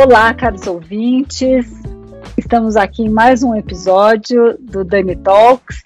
[0.00, 1.66] Olá, caros ouvintes.
[2.36, 5.82] Estamos aqui em mais um episódio do Dani Talks,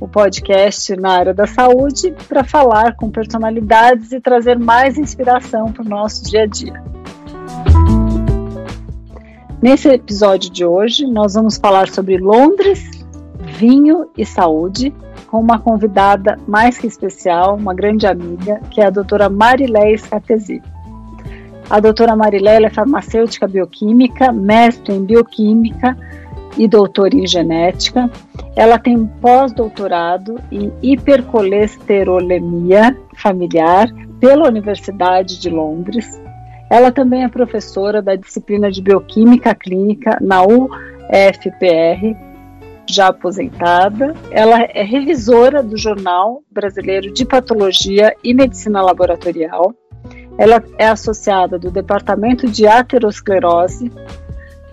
[0.00, 5.84] o podcast na área da saúde, para falar com personalidades e trazer mais inspiração para
[5.84, 6.82] o nosso dia a dia.
[9.60, 13.04] Nesse episódio de hoje, nós vamos falar sobre Londres,
[13.58, 14.90] vinho e saúde,
[15.26, 20.62] com uma convidada mais que especial, uma grande amiga, que é a doutora Marileia Scatesi.
[21.70, 25.96] A doutora Marileia é farmacêutica bioquímica, mestre em bioquímica
[26.58, 28.10] e doutora em genética.
[28.54, 33.88] Ela tem pós-doutorado em hipercolesterolemia familiar
[34.20, 36.20] pela Universidade de Londres.
[36.70, 42.14] Ela também é professora da disciplina de bioquímica clínica na UFPR,
[42.88, 44.14] já aposentada.
[44.30, 49.74] Ela é revisora do Jornal Brasileiro de Patologia e Medicina Laboratorial
[50.38, 53.90] ela é associada do Departamento de Aterosclerose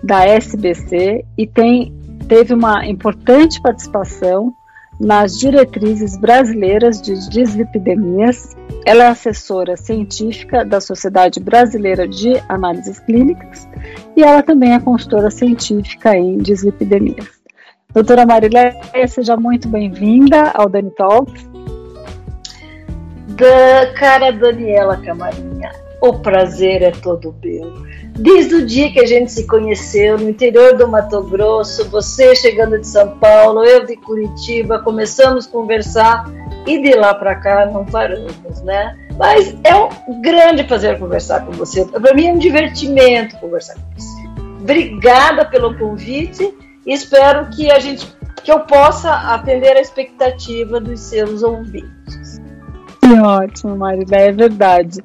[0.02, 1.92] da SBC e tem,
[2.26, 4.52] teve uma importante participação
[4.98, 8.56] nas diretrizes brasileiras de dislipidemias.
[8.84, 13.68] Ela é assessora científica da Sociedade Brasileira de Análises Clínicas
[14.16, 17.42] e ela também é consultora científica em dislipidemias.
[17.94, 18.74] Doutora Marileia,
[19.06, 21.51] seja muito bem-vinda ao Dani Talks
[23.42, 25.72] da cara Daniela Camarinha.
[26.00, 27.72] O prazer é todo meu.
[28.16, 32.78] Desde o dia que a gente se conheceu no interior do Mato Grosso, você chegando
[32.78, 36.30] de São Paulo, eu de Curitiba, começamos a conversar
[36.66, 38.96] e de lá para cá não paramos, né?
[39.18, 41.84] Mas é um grande prazer conversar com você.
[41.84, 44.22] Para mim é um divertimento conversar com você.
[44.60, 46.54] Obrigada pelo convite
[46.86, 48.06] e espero que a gente
[48.44, 52.31] que eu possa atender a expectativa dos seus ouvintes.
[53.20, 55.04] Ótimo, Marília, é verdade.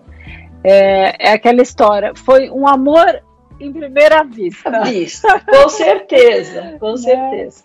[0.63, 2.13] É, é aquela história.
[2.15, 3.21] Foi um amor
[3.59, 4.83] em primeira vista.
[4.83, 6.97] Vista, com certeza, com né?
[6.97, 7.63] certeza.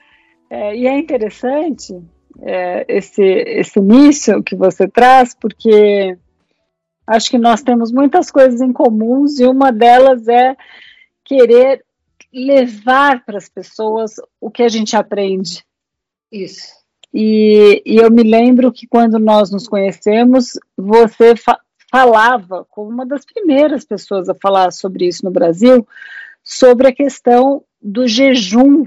[0.50, 1.98] É, e é interessante
[2.40, 6.16] é, esse, esse início que você traz, porque
[7.06, 10.56] acho que nós temos muitas coisas em comuns e uma delas é
[11.24, 11.84] querer
[12.32, 15.64] levar para as pessoas o que a gente aprende.
[16.30, 16.81] Isso.
[17.12, 21.58] E, e eu me lembro que quando nós nos conhecemos, você fa
[21.90, 25.86] falava como uma das primeiras pessoas a falar sobre isso no Brasil,
[26.42, 28.86] sobre a questão do jejum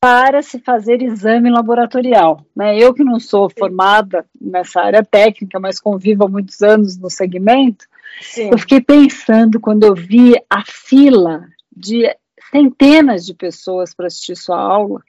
[0.00, 2.44] para se fazer exame laboratorial.
[2.56, 2.78] Né?
[2.78, 7.86] Eu que não sou formada nessa área técnica, mas convivo há muitos anos no segmento,
[8.20, 8.50] Sim.
[8.50, 12.04] eu fiquei pensando quando eu vi a fila de
[12.50, 15.02] centenas de pessoas para assistir sua aula,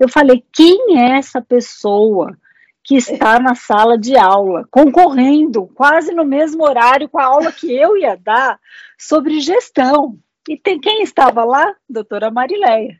[0.00, 2.36] eu falei: quem é essa pessoa
[2.82, 7.70] que está na sala de aula, concorrendo quase no mesmo horário com a aula que
[7.70, 8.58] eu ia dar
[8.98, 10.18] sobre gestão?
[10.48, 11.74] E tem quem estava lá?
[11.88, 12.98] Doutora Marileia.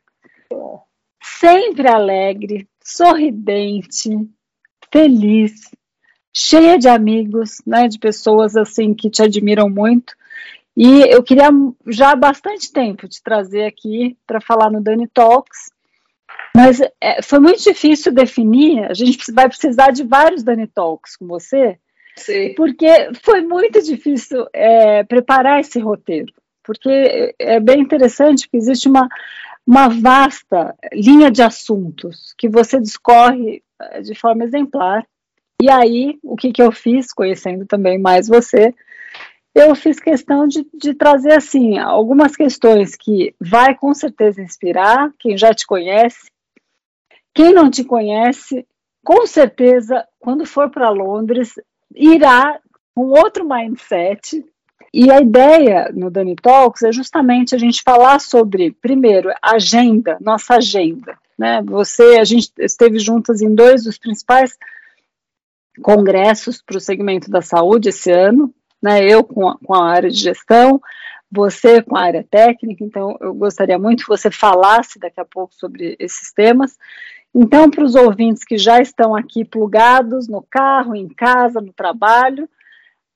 [1.22, 4.10] Sempre alegre, sorridente,
[4.92, 5.70] feliz,
[6.32, 10.14] cheia de amigos, né, de pessoas assim que te admiram muito.
[10.76, 11.48] E eu queria
[11.88, 15.70] já há bastante tempo te trazer aqui para falar no Dani Talks,
[16.54, 18.84] mas é, foi muito difícil definir.
[18.84, 21.78] A gente vai precisar de vários Dani Talks com você,
[22.16, 22.54] Sim.
[22.54, 26.32] porque foi muito difícil é, preparar esse roteiro.
[26.62, 29.08] Porque é bem interessante que existe uma,
[29.66, 35.04] uma vasta linha de assuntos que você discorre é, de forma exemplar.
[35.62, 38.74] E aí, o que, que eu fiz, conhecendo também mais você,
[39.54, 45.36] eu fiz questão de, de, trazer assim algumas questões que vai com certeza inspirar quem
[45.36, 46.30] já te conhece
[47.34, 48.66] quem não te conhece,
[49.04, 51.54] com certeza, quando for para Londres,
[51.94, 52.60] irá
[52.94, 54.44] com outro mindset.
[54.92, 60.56] E a ideia no Dani Talks é justamente a gente falar sobre, primeiro, agenda, nossa
[60.56, 61.16] agenda.
[61.38, 61.62] Né?
[61.62, 64.58] Você, a gente esteve juntas em dois dos principais
[65.80, 69.04] congressos para o segmento da saúde esse ano, né?
[69.04, 70.80] Eu com a, com a área de gestão,
[71.30, 75.54] você com a área técnica, então eu gostaria muito que você falasse daqui a pouco
[75.54, 76.76] sobre esses temas.
[77.32, 82.48] Então, para os ouvintes que já estão aqui plugados no carro, em casa, no trabalho,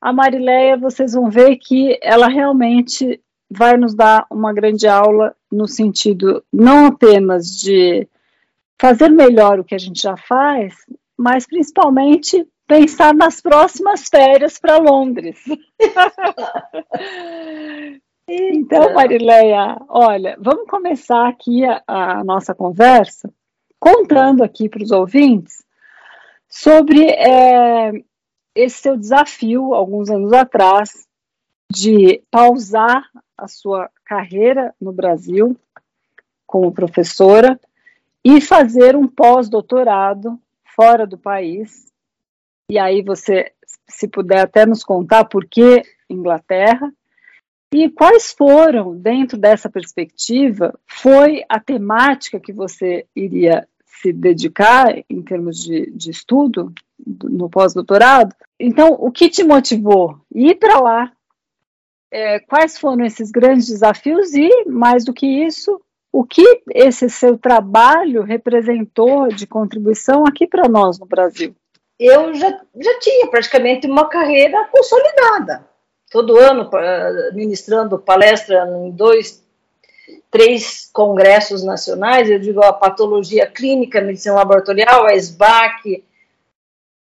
[0.00, 5.66] a Marileia, vocês vão ver que ela realmente vai nos dar uma grande aula no
[5.66, 8.06] sentido não apenas de
[8.78, 10.74] fazer melhor o que a gente já faz,
[11.16, 15.38] mas principalmente pensar nas próximas férias para Londres.
[18.28, 23.32] então, Marileia, olha, vamos começar aqui a, a nossa conversa
[23.78, 25.64] contando aqui para os ouvintes
[26.48, 27.92] sobre é,
[28.54, 31.06] esse seu desafio, alguns anos atrás,
[31.70, 33.04] de pausar
[33.36, 35.56] a sua carreira no Brasil
[36.46, 37.58] como professora
[38.24, 41.92] e fazer um pós-doutorado fora do país.
[42.70, 43.52] E aí você,
[43.88, 46.92] se puder até nos contar por que Inglaterra
[47.72, 55.22] e quais foram, dentro dessa perspectiva, foi a temática que você iria se dedicar em
[55.22, 56.72] termos de, de estudo
[57.24, 58.34] no pós-doutorado?
[58.60, 61.12] Então, o que te motivou ir para lá?
[62.12, 65.80] É, quais foram esses grandes desafios e, mais do que isso,
[66.12, 71.56] o que esse seu trabalho representou de contribuição aqui para nós no Brasil?
[72.06, 75.66] Eu já, já tinha praticamente uma carreira consolidada.
[76.10, 76.70] Todo ano
[77.32, 79.42] ministrando palestra em dois,
[80.30, 86.04] três congressos nacionais, eu digo a patologia clínica, medicina laboratorial, a SBAC.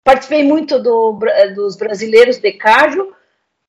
[0.03, 1.21] Participei muito do,
[1.55, 3.15] dos brasileiros de cardio,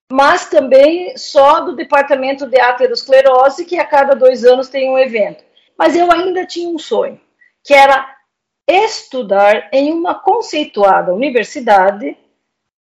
[0.10, 5.44] mas também só do departamento de aterosclerose, que a cada dois anos tem um evento.
[5.78, 7.20] Mas eu ainda tinha um sonho,
[7.66, 8.17] que era
[8.68, 12.18] estudar em uma conceituada universidade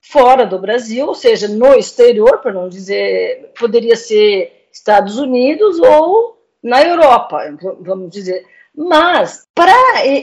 [0.00, 6.38] fora do Brasil, ou seja, no exterior, para não dizer, poderia ser Estados Unidos ou
[6.62, 7.38] na Europa,
[7.80, 8.46] vamos dizer.
[8.74, 9.74] Mas, para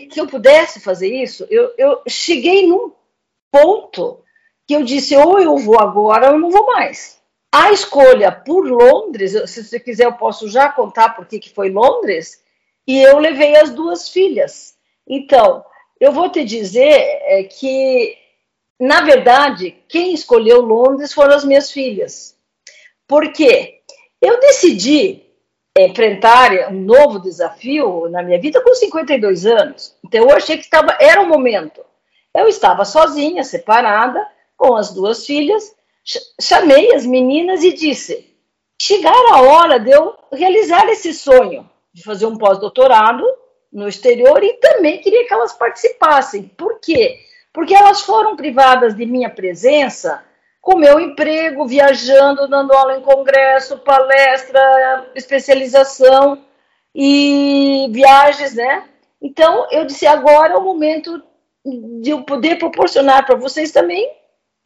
[0.09, 2.91] que eu pudesse fazer isso, eu, eu cheguei num
[3.51, 4.19] ponto
[4.67, 7.21] que eu disse, ou eu vou agora ou eu não vou mais.
[7.51, 12.43] A escolha por Londres, se você quiser eu posso já contar por que foi Londres,
[12.87, 14.74] e eu levei as duas filhas.
[15.07, 15.63] Então,
[15.99, 18.17] eu vou te dizer é, que,
[18.79, 22.37] na verdade, quem escolheu Londres foram as minhas filhas.
[23.07, 23.81] Por quê?
[24.21, 25.23] Eu decidi
[25.77, 29.95] enfrentar um novo desafio na minha vida com 52 anos.
[30.03, 31.81] Então, eu achei que estava, era o momento.
[32.33, 34.25] Eu estava sozinha, separada,
[34.57, 35.75] com as duas filhas,
[36.39, 38.35] chamei as meninas e disse:
[38.81, 43.25] chegar a hora de eu realizar esse sonho de fazer um pós-doutorado
[43.75, 46.43] no exterior e também queria que elas participassem.
[46.43, 47.19] Por quê?
[47.51, 50.23] Porque elas foram privadas de minha presença
[50.61, 56.41] com meu emprego, viajando, dando aula em congresso, palestra, especialização
[56.95, 58.85] e viagens, né?
[59.21, 61.21] Então eu disse agora é o momento
[62.01, 64.09] de eu poder proporcionar para vocês também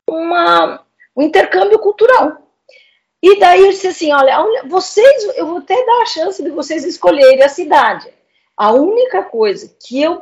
[0.07, 0.85] uma,
[1.17, 2.37] um intercâmbio cultural.
[3.23, 6.85] E daí eu disse assim: olha, vocês, eu vou até dar a chance de vocês
[6.85, 8.18] escolherem a cidade.
[8.59, 10.21] A única coisa que eu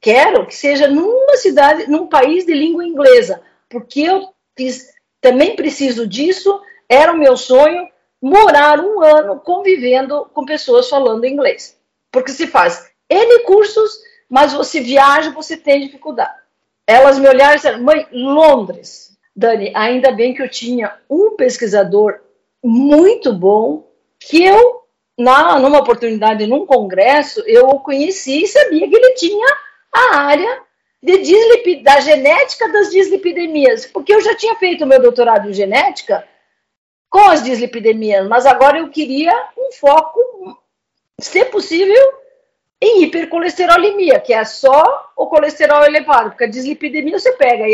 [0.00, 6.08] quero que seja numa cidade, num país de língua inglesa, porque eu fiz, também preciso
[6.08, 7.88] disso, era o meu sonho
[8.20, 11.78] morar um ano convivendo com pessoas falando inglês.
[12.10, 16.34] Porque se faz N cursos, mas você viaja, você tem dificuldade.
[16.84, 19.16] Elas me olharam e disseram, mãe, Londres.
[19.36, 22.18] Dani, ainda bem que eu tinha um pesquisador
[22.60, 23.88] muito bom
[24.18, 24.79] que eu,
[25.20, 29.46] na, numa oportunidade, num congresso, eu o conheci e sabia que ele tinha
[29.92, 30.62] a área
[31.02, 36.26] de da genética das dislipidemias, porque eu já tinha feito meu doutorado em genética
[37.08, 40.20] com as dislipidemias, mas agora eu queria um foco,
[41.18, 42.14] se possível,
[42.80, 47.64] em hipercolesterolemia, que é só o colesterol elevado, porque a dislipidemia você pega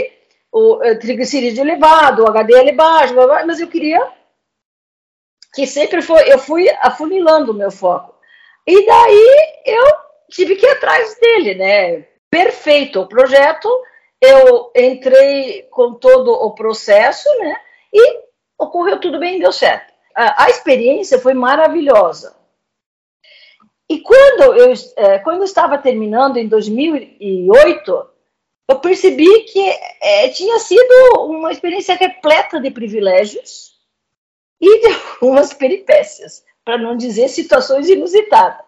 [0.50, 3.14] o eh, triglicerídeo elevado, o HDL baixo,
[3.46, 4.15] mas eu queria
[5.56, 8.14] que sempre foi, eu fui afunilando o meu foco.
[8.66, 9.84] E daí eu
[10.28, 12.06] tive que ir atrás dele, né?
[12.30, 13.66] Perfeito o projeto,
[14.20, 17.56] eu entrei com todo o processo, né?
[17.90, 18.18] E
[18.58, 19.94] ocorreu tudo bem, deu certo.
[20.14, 22.36] A, a experiência foi maravilhosa.
[23.88, 28.10] E quando eu, é, quando eu estava terminando em 2008,
[28.68, 29.60] eu percebi que
[30.02, 33.75] é, tinha sido uma experiência repleta de privilégios
[34.60, 34.86] e de
[35.20, 38.64] algumas peripécias, para não dizer situações inusitadas.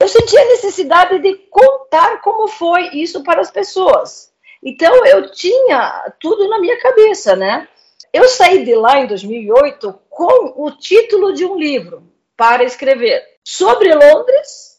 [0.00, 4.32] Eu senti a necessidade de contar como foi isso para as pessoas.
[4.62, 7.66] Então eu tinha tudo na minha cabeça, né?
[8.12, 12.02] Eu saí de lá em 2008 com o título de um livro
[12.36, 14.76] para escrever sobre Londres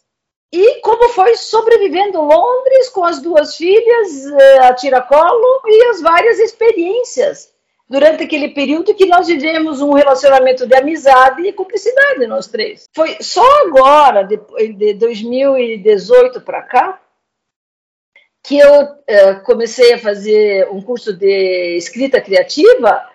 [0.51, 6.39] e como foi sobrevivendo Londres com as duas filhas, eh, a tiracolo e as várias
[6.39, 7.53] experiências
[7.89, 12.85] durante aquele período que nós vivemos um relacionamento de amizade e cumplicidade nós três.
[12.93, 14.37] Foi só agora, de,
[14.73, 17.01] de 2018 para cá,
[18.43, 23.05] que eu eh, comecei a fazer um curso de escrita criativa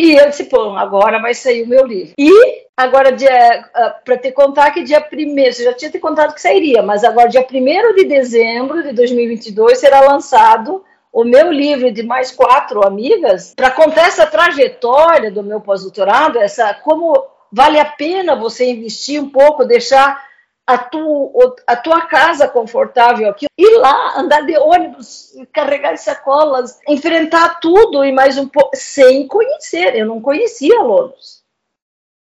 [0.00, 2.14] e eu disse, pô, agora vai sair o meu livro.
[2.16, 2.30] E
[2.76, 6.80] agora, uh, para te contar que dia 1 você já tinha te contado que sairia,
[6.82, 12.30] mas agora, dia 1 de dezembro de 2022, será lançado o meu livro de mais
[12.30, 17.14] quatro amigas para contar essa trajetória do meu pós-doutorado, essa como
[17.50, 20.28] vale a pena você investir um pouco, deixar
[20.68, 27.58] a, tu, a tua casa confortável aqui, ir lá, andar de ônibus, carregar sacolas, enfrentar
[27.58, 29.96] tudo e mais um pouco, sem conhecer.
[29.96, 31.42] Eu não conhecia Londres.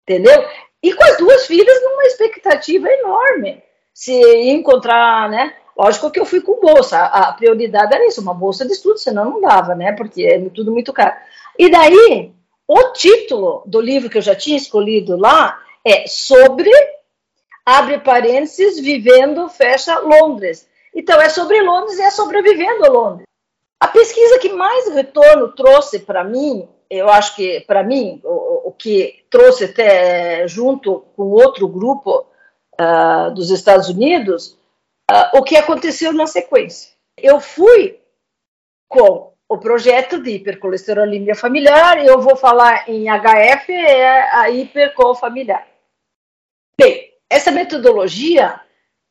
[0.08, 0.48] Entendeu?
[0.80, 3.62] E com as duas filhas numa expectativa enorme.
[3.92, 4.14] Se
[4.48, 5.56] encontrar, né?
[5.76, 6.98] Lógico que eu fui com bolsa.
[6.98, 9.92] A, prioridade era isso, uma bolsa de estudo, senão não dava, né?
[9.92, 11.14] Porque é tudo muito caro.
[11.58, 12.32] E daí,
[12.66, 16.70] o título do livro que eu já tinha escolhido lá é sobre
[17.64, 20.68] abre parênteses, vivendo, fecha Londres.
[20.94, 23.26] Então, é sobre Londres e é sobrevivendo Londres.
[23.78, 28.72] A pesquisa que mais retorno trouxe para mim, eu acho que, para mim, o, o,
[28.72, 32.26] que trouxe até junto com outro grupo
[32.80, 34.58] uh, dos Estados Unidos,
[35.10, 36.92] uh, o que aconteceu na sequência.
[37.16, 37.98] Eu fui
[38.88, 45.66] com o projeto de hipercolesterolemia familiar, eu vou falar em HF, é a hipercol familiar.
[46.78, 48.60] Bem, essa metodologia,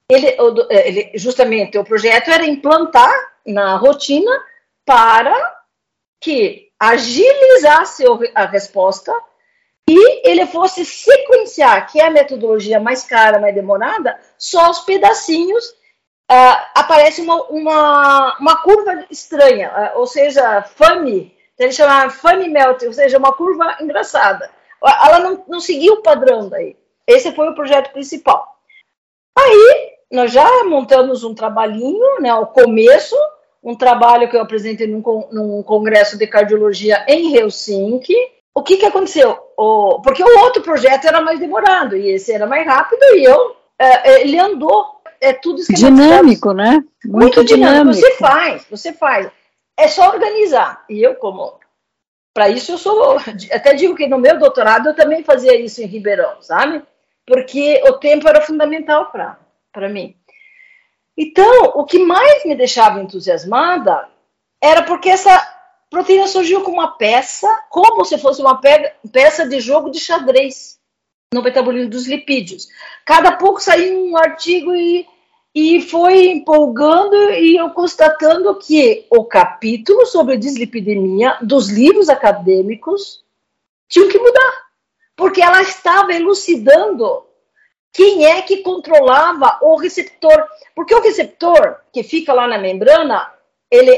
[0.09, 0.35] ele,
[0.69, 3.13] ele, justamente o projeto era implantar
[3.45, 4.31] na rotina
[4.85, 5.59] para
[6.21, 8.03] que agilizasse
[8.33, 9.13] a resposta
[9.89, 15.75] e ele fosse sequenciar, que é a metodologia mais cara, mais demorada, só os pedacinhos.
[16.31, 22.83] Uh, aparece uma, uma, uma curva estranha, uh, ou seja, funny, ele chama funny melt,
[22.83, 24.49] ou seja, uma curva engraçada.
[24.81, 26.77] Ela não, não seguiu o padrão daí.
[27.05, 28.55] Esse foi o projeto principal.
[29.37, 33.15] Aí, nós já montamos um trabalhinho, né, começo,
[33.63, 38.15] um trabalho que eu apresentei num, num congresso de cardiologia em Helsinki.
[38.53, 39.37] O que, que aconteceu?
[39.57, 43.55] O, porque o outro projeto era mais demorado e esse era mais rápido e eu,
[43.77, 46.83] é ele andou, é tudo Dinâmico, né?
[47.05, 47.91] Muito, Muito dinâmico.
[47.91, 47.99] dinâmico.
[47.99, 49.29] Você faz, você faz.
[49.77, 50.83] É só organizar.
[50.89, 51.59] E eu, como
[52.33, 53.17] para isso eu sou,
[53.51, 56.83] até digo que no meu doutorado eu também fazia isso em Ribeirão, sabe?
[57.29, 59.11] porque o tempo era fundamental
[59.71, 60.15] para mim.
[61.15, 64.09] Então, o que mais me deixava entusiasmada
[64.59, 65.39] era porque essa
[65.91, 70.78] proteína surgiu como uma peça, como se fosse uma peça de jogo de xadrez
[71.33, 72.67] no metabolismo dos lipídios.
[73.05, 75.07] Cada pouco saía um artigo e,
[75.53, 83.23] e foi empolgando e eu constatando que o capítulo sobre dislipidemia dos livros acadêmicos
[83.87, 84.69] tinha que mudar
[85.19, 87.25] porque ela estava elucidando
[87.91, 90.47] quem é que controlava o receptor.
[90.73, 93.29] Porque o receptor que fica lá na membrana,
[93.69, 93.91] ele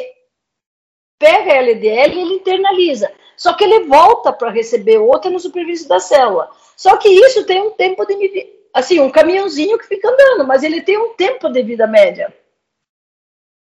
[1.19, 3.13] pega a LDL e ele internaliza.
[3.41, 6.51] Só que ele volta para receber outra no superfície da célula.
[6.77, 10.79] Só que isso tem um tempo de assim, um caminhãozinho que fica andando, mas ele
[10.83, 12.31] tem um tempo de vida média.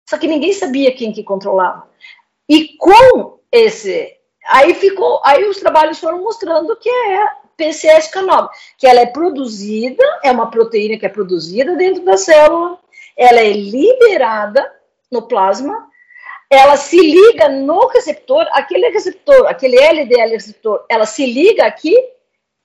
[0.07, 1.89] Só que ninguém sabia quem que controlava.
[2.47, 4.15] E com esse,
[4.47, 7.27] aí ficou, aí os trabalhos foram mostrando que é
[7.57, 12.77] PCSK9, que ela é produzida, é uma proteína que é produzida dentro da célula,
[13.17, 14.71] ela é liberada
[15.11, 15.89] no plasma,
[16.53, 21.95] ela se liga no receptor, aquele receptor, aquele LDL receptor, ela se liga aqui,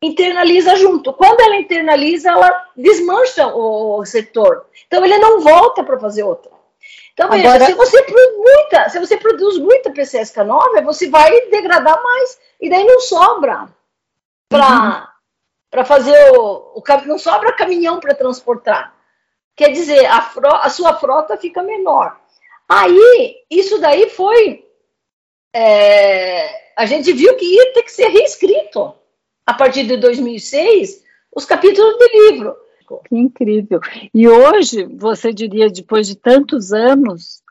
[0.02, 1.12] internaliza junto.
[1.12, 4.64] Quando ela internaliza, ela desmancha o receptor.
[4.86, 6.50] Então ele não volta para fazer outra.
[7.12, 7.58] Então, Agora...
[7.58, 12.84] veja, se você, muita, se você produz muita PCSK9, você vai degradar mais, e daí
[12.84, 13.68] não sobra
[14.48, 15.12] para
[15.74, 15.84] uhum.
[15.84, 18.94] fazer o, o, não sobra caminhão para transportar.
[19.56, 22.16] Quer dizer, a, fro, a sua frota fica menor.
[22.68, 24.64] Aí, isso daí foi.
[25.54, 28.94] É, a gente viu que ia ter que ser reescrito
[29.46, 31.02] a partir de 2006
[31.34, 32.56] os capítulos do livro.
[33.08, 33.80] Que incrível.
[34.14, 37.42] E hoje, você diria, depois de tantos anos,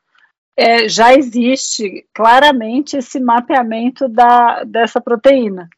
[0.56, 5.70] é, já existe claramente esse mapeamento da, dessa proteína.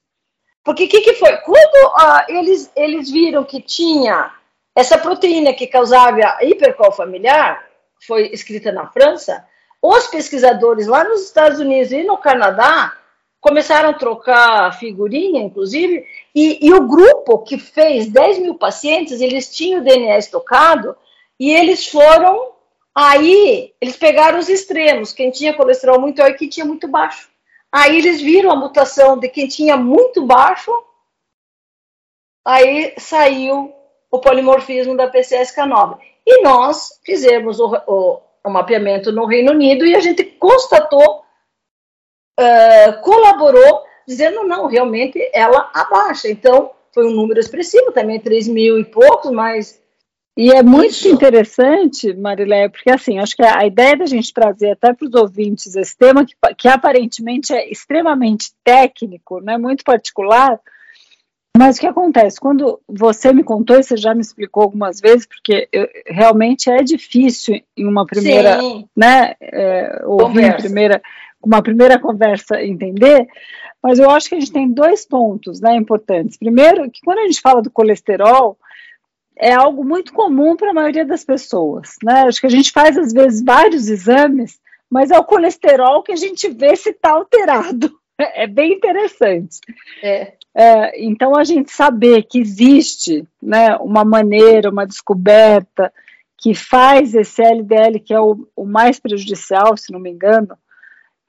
[0.64, 1.36] Porque o que, que, foi?
[1.38, 4.32] Quando eles, eles viram que tinha
[4.76, 7.69] essa proteína que causava hipercol familiar,
[8.06, 9.46] foi escrita na França,
[9.82, 12.98] os pesquisadores lá nos Estados Unidos e no Canadá
[13.40, 19.56] começaram a trocar figurinha, inclusive, e, e o grupo que fez 10 mil pacientes, eles
[19.56, 20.96] tinham o DNA estocado
[21.40, 22.52] e eles foram
[22.94, 27.30] aí, eles pegaram os extremos, quem tinha colesterol muito alto e quem tinha muito baixo.
[27.72, 30.72] Aí eles viram a mutação de quem tinha muito baixo,
[32.46, 33.74] aí saiu
[34.12, 36.00] o polimorfismo da PCSK9.
[36.32, 41.24] E nós fizemos o, o, o mapeamento no Reino Unido e a gente constatou,
[42.40, 46.30] uh, colaborou, dizendo não, realmente ela abaixa.
[46.30, 49.82] Então, foi um número expressivo, também 3 mil e poucos, mas
[50.38, 51.10] e é muito Isso.
[51.10, 55.76] interessante, Marilé, porque assim, acho que a ideia da gente trazer até para os ouvintes
[55.76, 60.58] esse tema, que, que aparentemente é extremamente técnico, né, muito particular,
[61.58, 62.40] Mas o que acontece?
[62.40, 66.82] Quando você me contou, e você já me explicou algumas vezes, porque eu, realmente é
[66.84, 68.88] difícil em uma primeira, Sim.
[68.96, 71.02] né, é, ouvir em primeira,
[71.44, 73.28] uma primeira conversa entender,
[73.82, 76.38] mas eu acho que a gente tem dois pontos né, importantes.
[76.38, 78.58] Primeiro, que quando a gente fala do colesterol,
[79.38, 81.96] é algo muito comum para a maioria das pessoas.
[82.04, 82.24] Né?
[82.24, 86.18] Acho que a gente faz, às vezes, vários exames, mas é o colesterol que a
[86.18, 87.92] gente vê se está alterado.
[88.22, 89.62] É bem interessante.
[90.04, 90.34] É.
[90.56, 95.92] É, então, a gente saber que existe né, uma maneira, uma descoberta
[96.38, 100.58] que faz esse LDL, que é o, o mais prejudicial, se não me engano,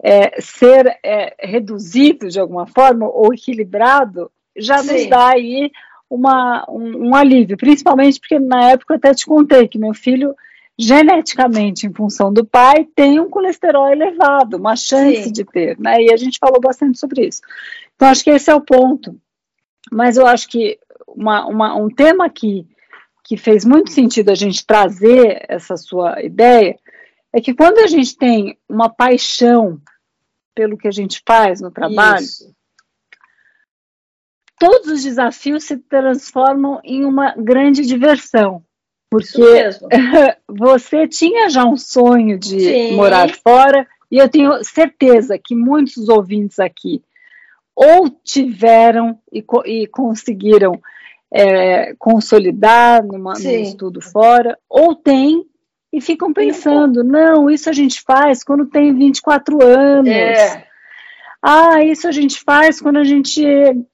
[0.02, 4.92] é, ser é, reduzido de alguma forma ou equilibrado, já Sim.
[4.92, 5.70] nos dá aí
[6.08, 10.34] uma, um, um, alívio, principalmente porque na época eu até te contei que meu filho,
[10.78, 15.32] geneticamente, em função do pai, tem um colesterol elevado, uma chance Sim.
[15.32, 16.02] de ter, né?
[16.02, 17.42] E a gente falou bastante sobre isso.
[18.00, 19.14] Então, acho que esse é o ponto.
[19.92, 22.66] Mas eu acho que uma, uma, um tema que,
[23.22, 26.78] que fez muito sentido a gente trazer essa sua ideia
[27.30, 29.78] é que quando a gente tem uma paixão
[30.54, 32.54] pelo que a gente faz no trabalho, Isso
[34.58, 38.62] todos os desafios se transformam em uma grande diversão.
[39.10, 39.36] Porque
[40.48, 42.96] você tinha já um sonho de Sim.
[42.96, 47.02] morar fora, e eu tenho certeza que muitos ouvintes aqui
[47.80, 50.78] ou tiveram e, e conseguiram
[51.32, 55.46] é, consolidar numa, num estudo fora, ou têm
[55.92, 60.08] e ficam pensando, não, isso a gente faz quando tem 24 anos.
[60.08, 60.70] É
[61.42, 63.42] ah, isso a gente faz quando a gente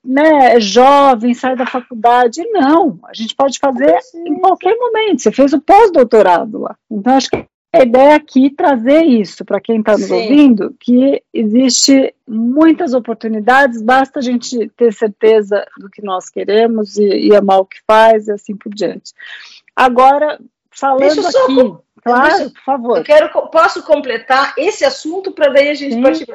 [0.05, 2.43] né, é jovem, sai da faculdade.
[2.51, 5.23] Não, a gente pode fazer em qualquer momento.
[5.23, 6.77] Você fez o pós-doutorado lá.
[6.91, 10.15] Então, acho que a ideia aqui é trazer isso para quem está nos Sim.
[10.15, 17.29] ouvindo, que existe muitas oportunidades, basta a gente ter certeza do que nós queremos e,
[17.29, 19.13] e amar o que faz e assim por diante.
[19.75, 20.39] Agora,
[20.71, 22.99] falando aqui, claro, deixa, por favor.
[22.99, 26.03] Eu quero, posso completar esse assunto para daí a gente Sim.
[26.03, 26.27] partir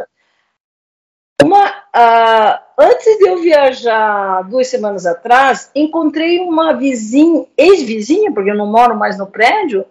[1.43, 8.55] uma, uh, antes de eu viajar duas semanas atrás, encontrei uma vizinha, ex-vizinha, porque eu
[8.55, 9.85] não moro mais no prédio,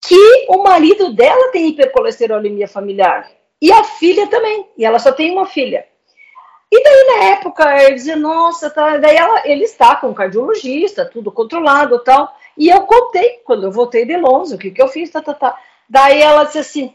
[0.00, 3.30] que o marido dela tem hipercolesterolemia familiar.
[3.60, 4.66] E a filha também.
[4.76, 5.84] E ela só tem uma filha.
[6.70, 8.96] E daí, na época, eu dizia, nossa, tá.
[8.98, 12.34] Daí ela, ele está com cardiologista, tudo controlado tal.
[12.56, 15.34] E eu contei, quando eu voltei de Londres, o que, que eu fiz, tá, tá,
[15.34, 15.58] tá.
[15.88, 16.94] Daí ela disse assim,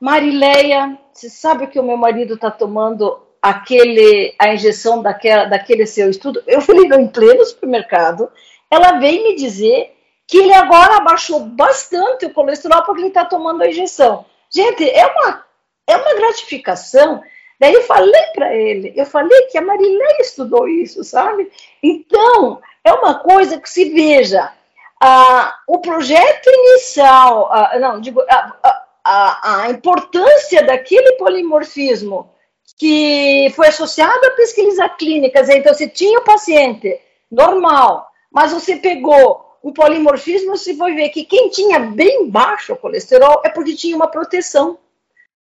[0.00, 6.10] Marileia, você sabe que o meu marido está tomando aquele, a injeção daquela, daquele seu
[6.10, 6.42] estudo?
[6.46, 8.28] Eu falei, em pleno supermercado.
[8.70, 9.93] Ela veio me dizer
[10.34, 14.24] que ele agora abaixou bastante o colesterol porque ele está tomando a injeção.
[14.50, 15.44] Gente, é uma,
[15.86, 17.22] é uma gratificação.
[17.60, 21.52] Daí eu falei para ele, eu falei que a Marileia estudou isso, sabe?
[21.80, 24.52] Então, é uma coisa que se veja.
[25.00, 32.28] Ah, o projeto inicial, ah, não, digo, ah a, a importância daquele polimorfismo
[32.76, 39.44] que foi associado a pesquisa clínicas, então você tinha o paciente normal, mas você pegou
[39.64, 44.06] um polimorfismo, você foi ver que quem tinha bem baixo colesterol é porque tinha uma
[44.06, 44.78] proteção.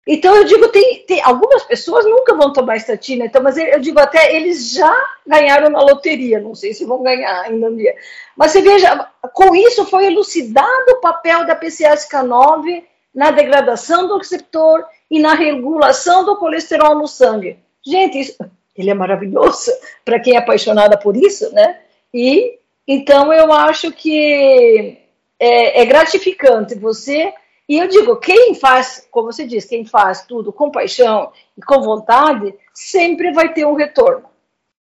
[0.06, 3.98] Então eu digo, tem, tem algumas pessoas nunca vão tomar estatina, então, mas eu digo
[3.98, 4.94] até eles já
[5.26, 7.96] ganharam na loteria, não sei se vão ganhar ainda um dia.
[8.36, 14.84] Mas você veja, com isso foi elucidado o papel da PCSK9 na degradação do receptor
[15.10, 17.58] e na regulação do colesterol no sangue.
[17.84, 18.36] Gente, isso,
[18.76, 19.72] ele é maravilhoso
[20.04, 21.80] para quem é apaixonada por isso, né?
[22.14, 24.98] E então eu acho que
[25.38, 27.32] é, é, gratificante você.
[27.68, 31.80] E eu digo, quem faz, como você diz, quem faz tudo com paixão e com
[31.82, 34.28] vontade, sempre vai ter um retorno.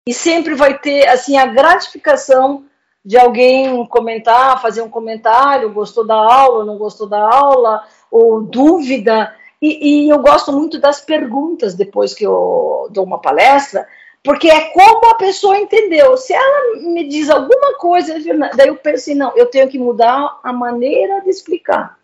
[0.07, 2.65] E sempre vai ter assim a gratificação
[3.05, 9.35] de alguém comentar, fazer um comentário, gostou da aula, não gostou da aula, ou dúvida.
[9.61, 13.87] E, e, eu gosto muito das perguntas depois que eu dou uma palestra,
[14.23, 16.17] porque é como a pessoa entendeu.
[16.17, 18.15] Se ela me diz alguma coisa,
[18.57, 21.99] daí eu pensei, não, eu tenho que mudar a maneira de explicar,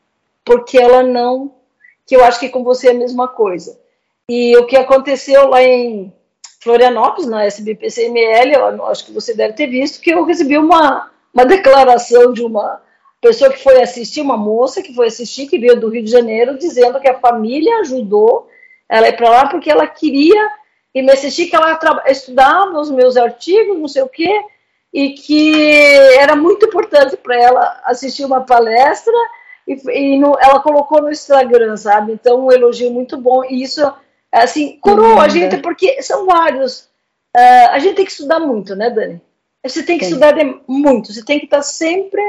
[0.44, 1.54] porque ela não.
[2.06, 3.78] Que eu acho que com você é a mesma coisa.
[4.28, 6.12] E o que aconteceu lá em
[6.60, 11.46] Florianópolis, na SBPCML, eu acho que você deve ter visto, que eu recebi uma, uma
[11.46, 12.82] declaração de uma
[13.20, 16.58] pessoa que foi assistir, uma moça que foi assistir, que veio do Rio de Janeiro,
[16.58, 18.48] dizendo que a família ajudou
[18.88, 20.57] ela ir para lá porque ela queria
[20.94, 24.42] e me assistir, que ela estudava os meus artigos, não sei o quê,
[24.92, 25.52] e que
[26.18, 29.12] era muito importante para ela assistir uma palestra
[29.66, 32.12] e, e no, ela colocou no Instagram, sabe?
[32.12, 33.44] Então, um elogio muito bom.
[33.44, 33.80] E isso,
[34.32, 36.88] assim, coroa a gente, porque são vários
[37.36, 39.20] uh, a gente tem que estudar muito, né, Dani?
[39.64, 40.34] Você tem que estudar
[40.66, 42.22] muito, você tem que estar sempre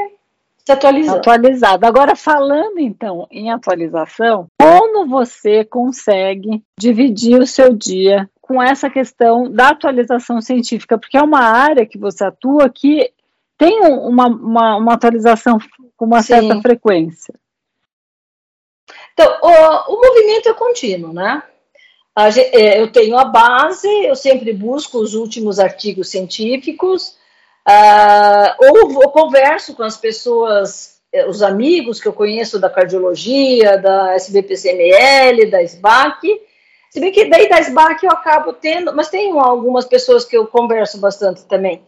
[0.64, 1.18] se atualizando.
[1.18, 1.86] Atualizado.
[1.86, 9.48] Agora, falando então em atualização, como você consegue dividir o seu dia com essa questão
[9.48, 10.98] da atualização científica?
[10.98, 13.12] Porque é uma área que você atua que
[13.56, 15.56] tem uma, uma, uma atualização
[15.96, 16.34] com uma Sim.
[16.34, 17.32] certa frequência.
[19.12, 21.44] Então, o, o movimento é contínuo, né?
[22.16, 27.16] É, eu tenho a base, eu sempre busco os últimos artigos científicos,
[27.68, 33.78] uh, ou, ou converso com as pessoas, eh, os amigos que eu conheço da cardiologia,
[33.78, 36.49] da SBPCML, da SBAC,
[36.90, 40.46] se bem que daí da SBAC eu acabo tendo, mas tem algumas pessoas que eu
[40.46, 41.82] converso bastante também.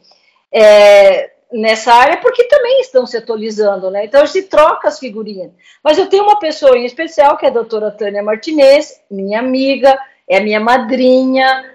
[0.50, 4.06] É, nessa área, porque também estão se atualizando, né?
[4.06, 5.50] Então gente troca as figurinhas.
[5.82, 9.98] Mas eu tenho uma pessoa em especial, que é a doutora Tânia Martinez, minha amiga,
[10.28, 11.70] é minha madrinha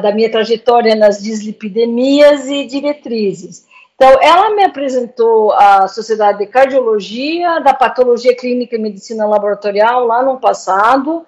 [0.00, 3.66] da minha trajetória nas dislipidemias e diretrizes.
[3.94, 10.22] Então, ela me apresentou a Sociedade de Cardiologia, da Patologia Clínica e Medicina Laboratorial, lá
[10.22, 11.26] no passado,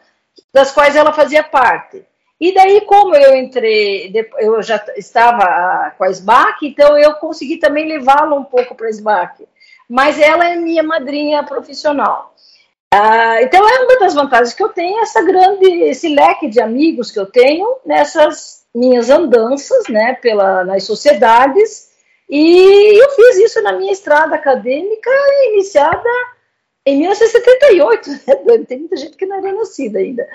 [0.52, 2.04] das quais ela fazia parte.
[2.40, 7.88] E daí, como eu entrei, eu já estava com a SBAC, então eu consegui também
[7.88, 9.44] levá-la um pouco para a SBAC.
[9.88, 12.34] Mas ela é minha madrinha profissional.
[12.94, 17.10] Ah, então, é uma das vantagens que eu tenho, essa grande, esse leque de amigos
[17.10, 21.88] que eu tenho nessas minhas andanças, né, pela, nas sociedades,
[22.30, 25.10] e eu fiz isso na minha estrada acadêmica
[25.52, 26.08] iniciada
[26.88, 28.10] em 1978,
[28.46, 28.64] né?
[28.66, 30.28] tem muita gente que não era nascida ainda.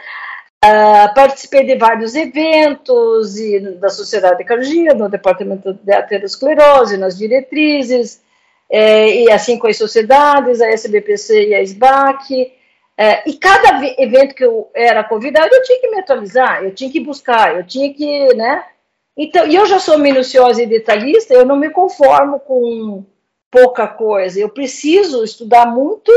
[0.63, 7.17] Uh, participei de vários eventos e da Sociedade de Cardiologia, no Departamento de Aterosclerose, nas
[7.17, 8.21] diretrizes,
[8.69, 12.53] é, e assim com as sociedades, a SBPC e a SBAC.
[12.97, 16.89] É, e cada evento que eu era convidado, eu tinha que me atualizar, eu tinha
[16.89, 18.63] que buscar, eu tinha que, né?
[19.17, 23.03] Então, e eu já sou minuciosa e detalhista, eu não me conformo com
[23.51, 26.11] pouca coisa, eu preciso estudar muito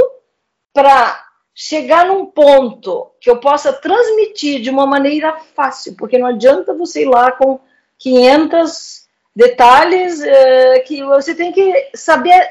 [0.77, 6.75] para chegar num ponto que eu possa transmitir de uma maneira fácil, porque não adianta
[6.75, 7.59] você ir lá com
[7.99, 12.47] 500 detalhes é, que você tem que saber.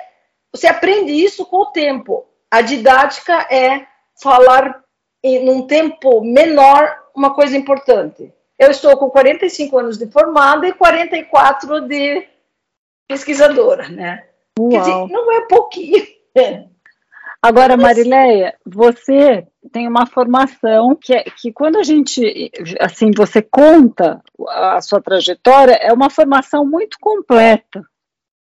[0.51, 2.25] Você aprende isso com o tempo.
[2.49, 3.85] A didática é
[4.19, 4.83] falar
[5.23, 8.33] em um tempo menor uma coisa importante.
[8.57, 12.27] Eu estou com 45 anos de formada e 44 de
[13.07, 14.25] pesquisadora, né?
[14.57, 16.03] Dizer, não é pouquinho.
[17.45, 24.19] Agora, Marileia, você tem uma formação que, é, que quando a gente, assim, você conta
[24.49, 27.83] a sua trajetória, é uma formação muito completa.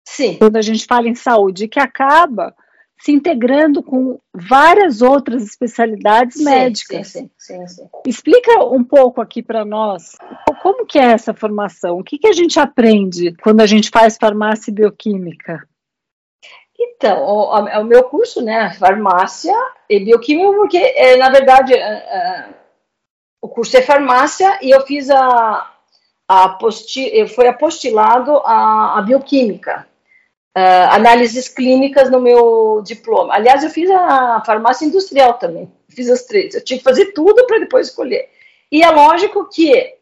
[0.06, 0.36] Sim.
[0.38, 2.54] Quando a gente fala em saúde, que acaba
[3.00, 7.08] se integrando com várias outras especialidades sim, médicas.
[7.08, 10.16] Sim, sim, sim, Explica um pouco aqui para nós
[10.62, 14.16] como que é essa formação, o que, que a gente aprende quando a gente faz
[14.16, 15.68] farmácia e bioquímica?
[16.78, 19.54] Então, o, o, meu curso, né, farmácia
[19.88, 22.48] e bioquímica, porque, é, na verdade, é, é,
[23.40, 25.72] o curso é farmácia e eu fiz a,
[26.28, 29.86] a aposti, foi apostilado a, a bioquímica,
[30.90, 33.34] análises clínicas no meu diploma.
[33.34, 36.54] Aliás, eu fiz a farmácia industrial também, fiz as três.
[36.54, 38.30] Eu tinha que fazer tudo para depois escolher.
[38.72, 39.94] E é lógico que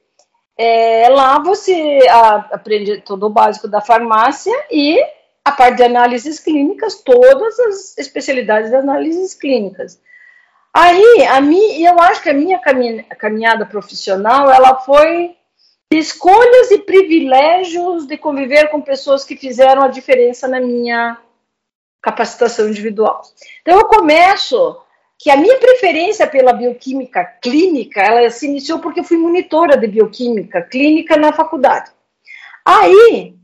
[0.56, 4.98] é, lá você a, aprende todo o básico da farmácia e
[5.44, 10.00] a parte de análises clínicas, todas as especialidades de análises clínicas.
[10.72, 12.58] Aí, a mim, eu acho que a minha
[13.18, 15.36] caminhada profissional, ela foi
[15.90, 21.18] escolhas e privilégios de conviver com pessoas que fizeram a diferença na minha
[22.02, 23.22] capacitação individual.
[23.60, 24.80] Então, eu começo
[25.16, 29.86] que a minha preferência pela bioquímica clínica, ela se iniciou porque eu fui monitora de
[29.86, 31.92] bioquímica clínica na faculdade.
[32.66, 33.36] Aí,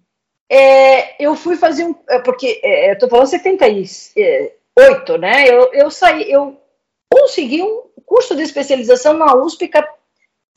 [0.50, 1.94] é, eu fui fazer um.
[2.08, 5.48] É, porque é, eu estou falando 78, né?
[5.48, 6.60] Eu, eu saí, eu
[7.08, 9.70] consegui um curso de especialização na USP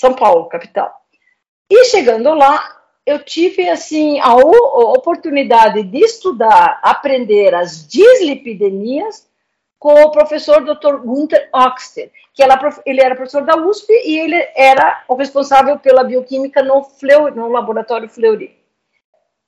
[0.02, 0.92] São Paulo, capital.
[1.70, 9.30] E chegando lá, eu tive assim a, oportunidade de estudar, aprender as dislipidemias
[9.78, 10.98] com o professor Dr.
[11.04, 16.04] Gunther Oxter, que ela, ele era professor da USP e ele era o responsável pela
[16.04, 16.88] bioquímica no,
[17.36, 18.63] no laboratório Fleury.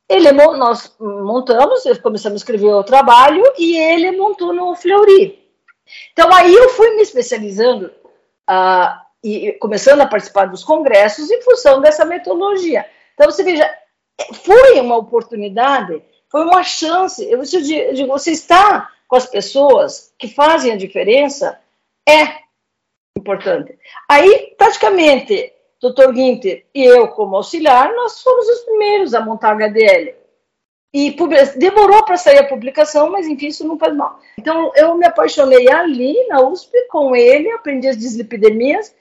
[0.08, 5.44] Ele, nós montamos, começamos a escrever o trabalho e ele montou no Fleury.
[6.14, 7.88] Então aí eu fui me especializando
[8.50, 12.86] uh, e começando a participar dos congressos em função dessa metodologia.
[13.14, 13.68] Então você veja,
[14.44, 17.24] foi uma oportunidade, foi uma chance.
[17.28, 21.60] Eu, digo, você está com as pessoas que fazem a diferença
[22.08, 22.46] é
[23.18, 23.78] importante.
[24.08, 26.12] Aí praticamente Dr.
[26.12, 30.16] Guinter e eu, como auxiliar, nós fomos os primeiros a montar HDL.
[30.94, 31.14] E
[31.58, 34.18] demorou para sair a publicação, mas enfim, isso não faz mal.
[34.40, 38.96] Então, eu me apaixonei ali na USP com ele, aprendi as dislipidemias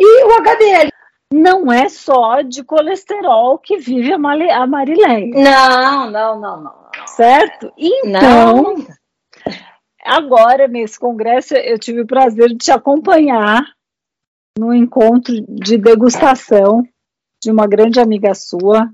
[0.00, 0.90] e o HDL.
[1.30, 5.32] Não é só de colesterol que vive a, Mari, a Marilene.
[5.32, 7.06] Não, não, não, não, não.
[7.08, 7.70] Certo?
[7.76, 8.86] Então, não.
[10.02, 13.62] agora nesse congresso eu tive o prazer de te acompanhar
[14.58, 16.86] no encontro de degustação
[17.42, 18.88] de uma grande amiga sua,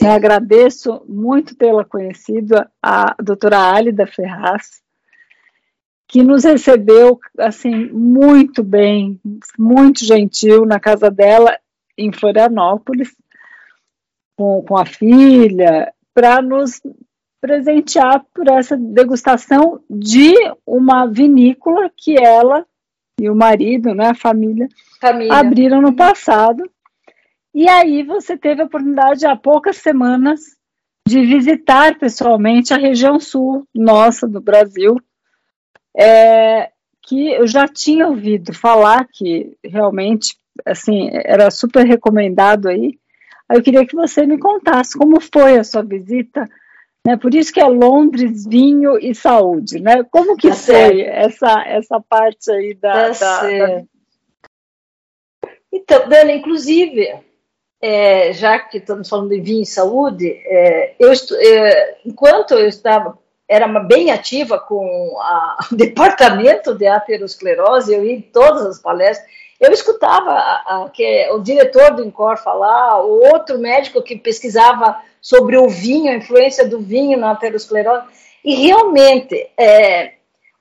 [0.00, 4.80] eu agradeço muito tê-la conhecido, a doutora Álida Ferraz,
[6.06, 9.18] que nos recebeu assim muito bem,
[9.58, 11.58] muito gentil na casa dela
[11.96, 13.14] em Florianópolis,
[14.36, 16.80] com, com a filha, para nos
[17.40, 20.34] presentear por essa degustação de
[20.66, 22.66] uma vinícola que ela
[23.18, 24.68] e o marido, né, a família,
[25.00, 25.34] família.
[25.34, 26.70] abriram no passado
[27.54, 30.40] e aí você teve a oportunidade há poucas semanas
[31.06, 34.96] de visitar pessoalmente a região sul nossa do Brasil,
[35.96, 36.70] é,
[37.02, 42.98] que eu já tinha ouvido falar que realmente assim era super recomendado aí.
[43.52, 46.48] Eu queria que você me contasse como foi a sua visita,
[47.04, 47.16] né?
[47.16, 50.04] Por isso que é Londres, vinho e saúde, né?
[50.04, 53.84] Como que tá foi essa essa parte aí da, tá da, da...
[55.72, 57.20] Então, Dana, inclusive,
[57.80, 63.18] é, já que estamos falando de vinho e saúde, é, eu, é, enquanto eu estava,
[63.48, 69.28] era bem ativa com a, o departamento de aterosclerose, eu ia em todas as palestras,
[69.58, 75.00] eu escutava a, a, que o diretor do INCOR falar, o outro médico que pesquisava
[75.20, 78.06] sobre o vinho, a influência do vinho na aterosclerose,
[78.44, 80.14] e realmente, é,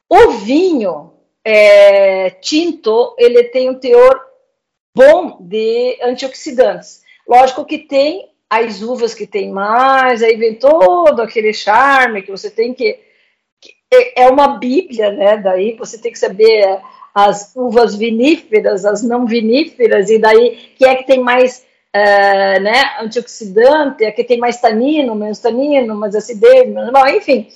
[0.09, 1.13] o vinho
[1.45, 4.28] é, tinto, ele tem um teor
[4.99, 7.01] bom de antioxidantes.
[7.25, 12.49] Lógico que tem as uvas que tem mais, aí vem todo aquele charme que você
[12.49, 12.99] tem que.
[13.61, 15.37] que é, é uma bíblia, né?
[15.37, 16.81] Daí você tem que saber
[17.15, 22.97] as uvas viníferas, as não viníferas, e daí que é que tem mais uh, né,
[22.99, 27.47] antioxidante, é que tem mais tanino, menos tanino, mais acidez, menos, bom, enfim.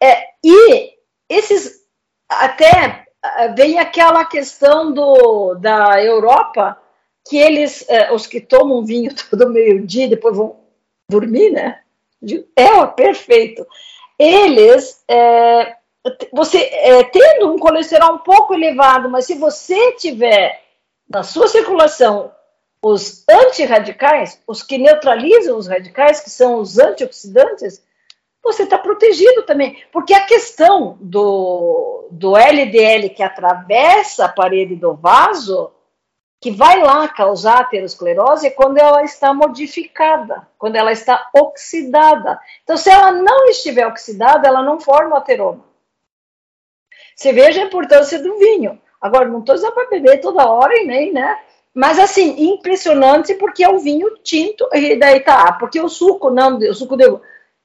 [0.00, 0.92] É, e
[1.28, 1.82] esses
[2.28, 3.04] até
[3.56, 6.78] vem aquela questão do, da Europa
[7.26, 10.56] que eles, é, os que tomam vinho todo meio-dia, depois vão
[11.08, 11.80] dormir, né?
[12.56, 13.66] É, perfeito.
[14.18, 15.76] Eles, é,
[16.32, 20.62] você é, tendo um colesterol um pouco elevado, mas se você tiver
[21.08, 22.32] na sua circulação
[22.82, 27.82] os antirradicais, os que neutralizam os radicais, que são os antioxidantes,
[28.42, 29.82] você está protegido também.
[29.90, 35.70] Porque a questão do, do LDL que atravessa a parede do vaso
[36.44, 42.38] que vai lá causar aterosclerose é quando ela está modificada, quando ela está oxidada.
[42.62, 45.64] Então, se ela não estiver oxidada, ela não forma ateroma.
[47.16, 48.78] Você veja a importância do vinho.
[49.00, 51.38] Agora, não estou dizendo para beber toda hora e nem, né?
[51.72, 56.58] Mas, assim, impressionante porque é o vinho tinto, e daí tá, porque o suco, não,
[56.58, 57.06] o suco de.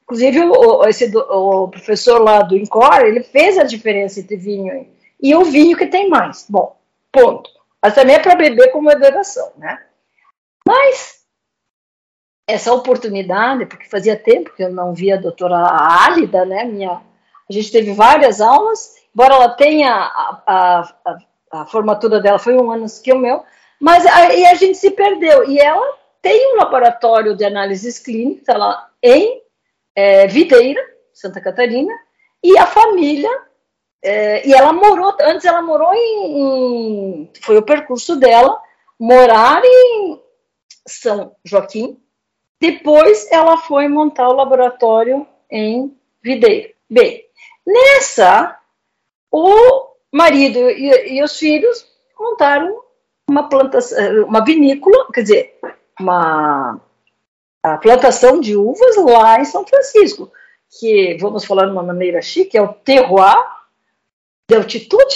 [0.04, 4.88] Inclusive, o, esse, o professor lá do INCOR, ele fez a diferença entre vinho
[5.22, 6.46] e o vinho que tem mais.
[6.48, 6.78] Bom,
[7.12, 7.59] ponto.
[7.84, 9.82] Mas também é para beber com moderação, né?
[10.68, 11.20] Mas
[12.48, 16.64] essa oportunidade, porque fazia tempo que eu não via a doutora Álida, né?
[16.66, 16.94] Minha,
[17.50, 21.18] a gente teve várias aulas, embora ela tenha a, a, a,
[21.62, 23.44] a formatura dela foi um ano que o meu,
[23.80, 25.48] mas aí a gente se perdeu.
[25.48, 29.42] E ela tem um laboratório de análises clínicas ela, em
[29.96, 30.82] é, Videira,
[31.14, 31.94] Santa Catarina,
[32.44, 33.30] e a família
[34.02, 38.62] é, e ela morou, antes ela morou em, em, Foi o percurso dela,
[39.00, 40.22] morar em
[40.88, 42.02] São Joaquim.
[42.62, 46.74] Depois ela foi montar o laboratório em Videiro.
[46.90, 47.26] Bem,
[47.66, 48.58] nessa,
[49.32, 51.86] o marido e, e os filhos
[52.20, 52.82] montaram
[53.30, 55.60] uma plantação, uma vinícola, quer dizer,
[56.00, 56.82] uma
[57.62, 60.32] a plantação de uvas lá em São Francisco,
[60.80, 63.59] que vamos falar de uma maneira chique, é o terroir
[64.50, 65.16] de altitude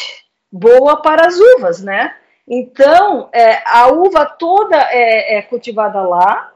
[0.52, 2.16] boa para as uvas, né?
[2.48, 6.54] Então, é, a uva toda é, é, cultivada lá,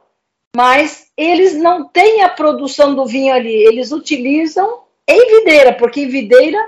[0.55, 6.07] mas eles não têm a produção do vinho ali, eles utilizam em videira, porque em
[6.07, 6.59] videira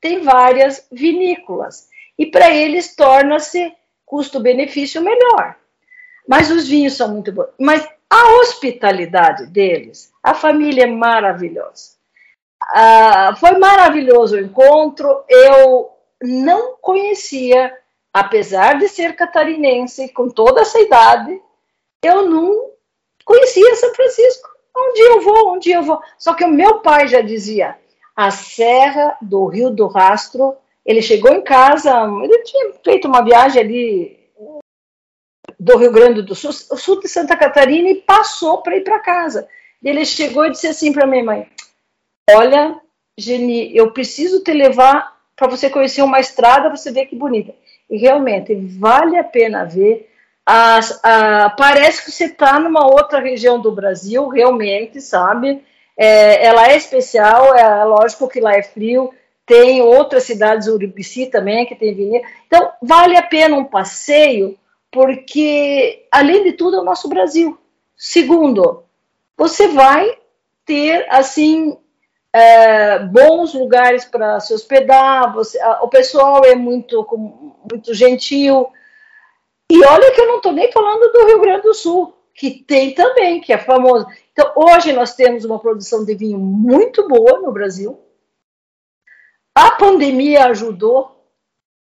[0.00, 1.88] tem várias vinícolas.
[2.18, 3.72] E para eles torna-se
[4.04, 5.56] custo-benefício melhor.
[6.28, 7.48] Mas os vinhos são muito bons.
[7.58, 11.93] Mas a hospitalidade deles, a família é maravilhosa.
[12.68, 15.24] Ah, foi maravilhoso o encontro.
[15.28, 15.90] Eu
[16.22, 17.76] não conhecia,
[18.12, 21.40] apesar de ser catarinense, com toda essa idade,
[22.02, 22.70] eu não
[23.24, 24.48] conhecia São Francisco.
[24.76, 26.00] Um dia eu vou, um dia eu vou.
[26.18, 27.76] Só que o meu pai já dizia:
[28.14, 30.56] a Serra do Rio do Rastro.
[30.84, 31.90] Ele chegou em casa,
[32.22, 34.24] ele tinha feito uma viagem ali
[35.58, 38.98] do Rio Grande do Sul, o sul de Santa Catarina, e passou para ir para
[38.98, 39.48] casa.
[39.82, 41.48] Ele chegou e disse assim para minha mãe:
[42.30, 42.80] Olha,
[43.18, 47.54] Geni, eu preciso te levar para você conhecer uma estrada, você ver que bonita.
[47.90, 50.10] E realmente vale a pena ver.
[50.46, 55.62] As, a, parece que você está numa outra região do Brasil, realmente, sabe?
[55.96, 59.12] É, ela é especial, é lógico que lá é frio,
[59.46, 62.26] tem outras cidades, Uribici também, que tem vinhedo.
[62.46, 64.58] Então, vale a pena um passeio,
[64.90, 67.58] porque, além de tudo, é o nosso Brasil.
[67.96, 68.84] Segundo,
[69.36, 70.18] você vai
[70.64, 71.76] ter, assim,
[72.34, 77.06] é, bons lugares para se hospedar, você, a, o pessoal é muito,
[77.70, 78.66] muito gentil.
[79.70, 82.92] E olha que eu não estou nem falando do Rio Grande do Sul, que tem
[82.92, 84.06] também, que é famoso.
[84.32, 88.00] Então, hoje nós temos uma produção de vinho muito boa no Brasil.
[89.54, 91.24] A pandemia ajudou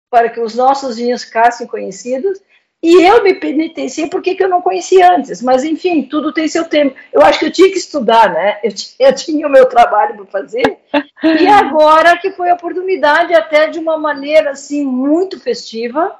[0.10, 2.42] para que os nossos vinhos ficassem conhecidos.
[2.82, 5.42] E eu me penitenciei porque que eu não conhecia antes.
[5.42, 6.96] Mas, enfim, tudo tem seu tempo.
[7.12, 8.60] Eu acho que eu tinha que estudar, né?
[8.64, 8.72] Eu,
[9.08, 10.78] eu tinha o meu trabalho para fazer.
[11.24, 16.16] E agora que foi a oportunidade, até de uma maneira assim muito festiva,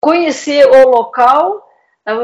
[0.00, 1.66] conhecer o local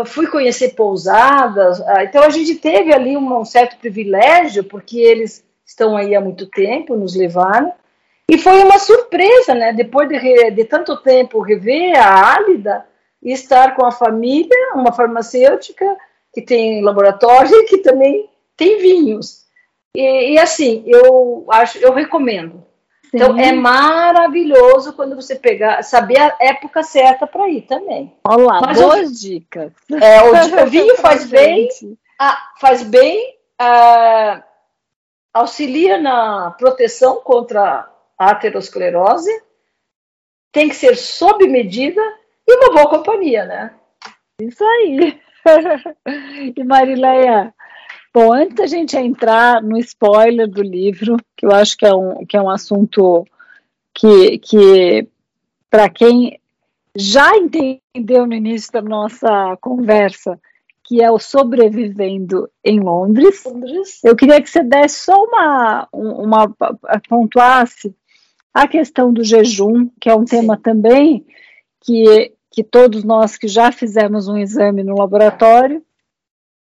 [0.07, 5.96] fui conhecer pousadas, ah, então a gente teve ali um certo privilégio, porque eles estão
[5.96, 7.72] aí há muito tempo, nos levaram,
[8.29, 9.72] e foi uma surpresa, né?
[9.72, 12.87] Depois de, de tanto tempo rever a Álida
[13.23, 15.97] e estar com a família, uma farmacêutica
[16.33, 19.45] que tem laboratório e que também tem vinhos.
[19.95, 22.65] E, e assim, eu acho, eu recomendo.
[23.15, 28.17] Então é maravilhoso quando você pegar, saber a época certa para ir também.
[28.27, 29.73] Olá, Mas boas o, dicas.
[30.01, 30.33] É, o,
[30.65, 31.69] o vinho faz bem,
[32.19, 34.43] a, faz bem, a,
[35.35, 37.87] auxilia na proteção contra
[38.19, 39.31] a aterosclerose,
[40.51, 42.03] tem que ser sob medida
[42.64, 43.75] uma boa companhia, né?
[44.40, 45.20] Isso aí.
[46.57, 47.53] e Marileia,
[48.14, 52.27] Bom, antes da gente entrar no spoiler do livro, que eu acho que é um,
[52.27, 53.25] que é um assunto
[53.94, 55.09] que, que
[55.70, 56.38] para quem
[56.94, 60.38] já entendeu no início da nossa conversa,
[60.85, 64.01] que é o Sobrevivendo em Londres, Londres.
[64.05, 66.55] eu queria que você desse só uma, uma
[67.09, 67.96] pontuasse
[68.53, 70.40] a questão do jejum, que é um Sim.
[70.40, 71.25] tema também
[71.81, 75.83] que, que todos nós que já fizemos um exame no laboratório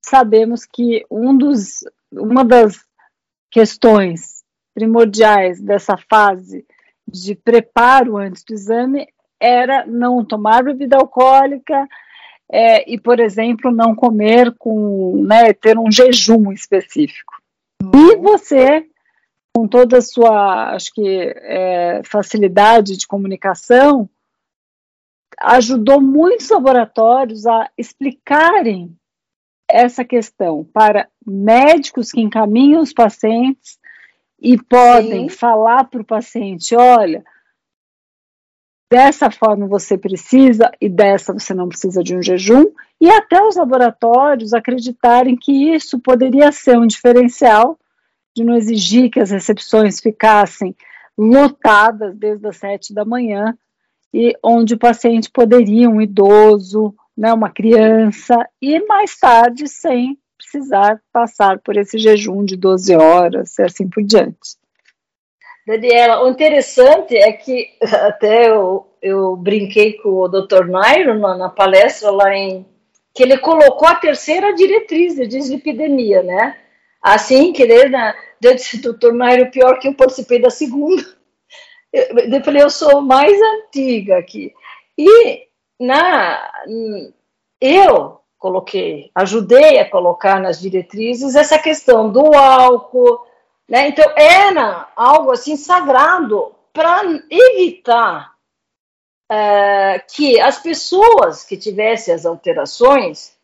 [0.05, 1.81] sabemos que um dos,
[2.13, 2.79] uma das
[3.51, 4.43] questões
[4.75, 6.65] primordiais dessa fase
[7.07, 9.09] de preparo antes do exame
[9.41, 11.89] era não tomar bebida alcoólica
[12.51, 17.35] é, e, por exemplo, não comer com, né, ter um jejum específico.
[17.83, 18.87] E você,
[19.55, 24.09] com toda a sua, acho que, é, facilidade de comunicação,
[25.41, 28.97] ajudou muitos laboratórios a explicarem
[29.71, 33.79] essa questão para médicos que encaminham os pacientes
[34.41, 35.37] e podem Sim.
[35.37, 37.25] falar para o paciente: olha,
[38.91, 43.57] dessa forma você precisa e dessa você não precisa de um jejum, e até os
[43.57, 47.79] laboratórios acreditarem que isso poderia ser um diferencial
[48.35, 50.75] de não exigir que as recepções ficassem
[51.17, 53.57] lotadas desde as sete da manhã
[54.13, 61.01] e onde o paciente poderia, um idoso, né, uma criança, e mais tarde sem precisar
[61.13, 64.57] passar por esse jejum de 12 horas e assim por diante.
[65.67, 70.67] Daniela, o interessante é que até eu, eu brinquei com o Dr.
[70.67, 72.65] Nairo na, na, palestra lá em
[73.15, 76.57] que ele colocou a terceira diretriz de dislipidemia, né?
[77.03, 81.05] Assim que ele, né, eu disse, doutor Nairo, pior que eu participei da segunda.
[81.93, 84.55] Eu, eu falei, eu sou mais antiga aqui.
[84.97, 85.49] E
[85.81, 86.53] na,
[87.61, 93.27] eu coloquei, ajudei a colocar nas diretrizes essa questão do álcool,
[93.69, 93.89] né?
[93.89, 98.33] Então era algo assim sagrado para evitar
[99.31, 103.37] é, que as pessoas que tivessem as alterações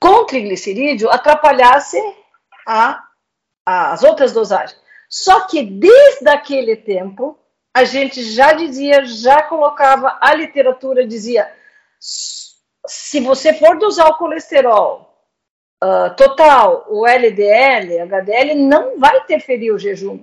[0.00, 2.16] com triglicerídeo atrapalhassem
[2.66, 3.02] a,
[3.64, 4.78] a, as outras dosagens.
[5.08, 7.38] Só que desde aquele tempo
[7.74, 11.50] a gente já dizia, já colocava, a literatura dizia,
[11.98, 15.10] se você for dosar o colesterol
[15.82, 20.22] uh, total, o LDL, HDL, não vai interferir o jejum.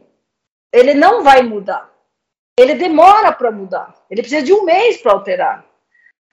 [0.73, 1.89] Ele não vai mudar.
[2.59, 3.93] Ele demora para mudar.
[4.09, 5.65] Ele precisa de um mês para alterar.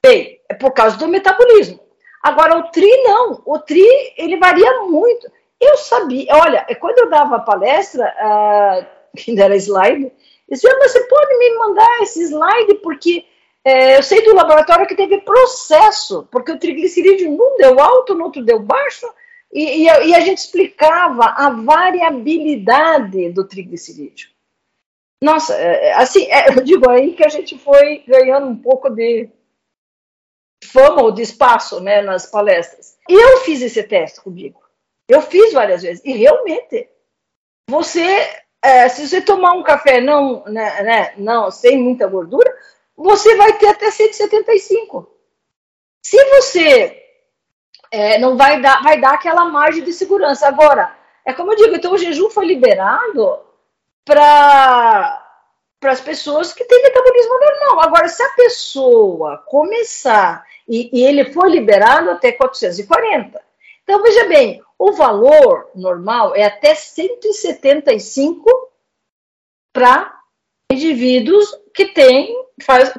[0.04, 1.80] Bem, é por causa do metabolismo.
[2.22, 3.42] Agora, o TRI não.
[3.44, 5.30] O TRI, ele varia muito.
[5.60, 10.10] Eu sabia, olha, quando eu dava palestra, uh, que era slide,
[10.48, 10.60] mas
[10.92, 13.24] você pode me mandar esse slide, porque
[13.64, 18.24] é, eu sei do laboratório que teve processo, porque o triglicerídeo num deu alto, no
[18.24, 19.06] outro deu baixo,
[19.52, 24.28] e, e, a, e a gente explicava a variabilidade do triglicerídeo.
[25.22, 28.90] Nossa, é, é, assim, é, eu digo aí que a gente foi ganhando um pouco
[28.90, 29.30] de
[30.62, 32.98] fama ou de espaço né, nas palestras.
[33.08, 34.60] Eu fiz esse teste comigo.
[35.08, 36.04] Eu fiz várias vezes.
[36.04, 36.88] E realmente,
[37.68, 42.50] você, é, se você tomar um café não, né, né, não sem muita gordura,
[42.96, 45.06] você vai ter até 175.
[46.02, 47.02] Se você
[47.90, 50.48] é, não vai dar, vai dar aquela margem de segurança.
[50.48, 50.96] Agora,
[51.26, 53.38] é como eu digo, então o jejum foi liberado
[54.04, 55.20] para
[55.78, 57.80] para as pessoas que têm metabolismo normal.
[57.82, 63.38] Agora, se a pessoa começar e, e, ele for liberado até 440.
[63.82, 68.44] Então, veja bem, o valor normal é até 175
[69.72, 70.14] para
[70.70, 72.34] indivíduos que têm